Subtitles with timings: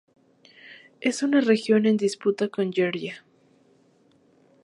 [0.99, 3.23] Es una región en disputa con Georgia.